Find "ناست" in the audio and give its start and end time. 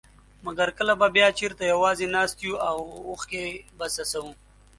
2.15-2.37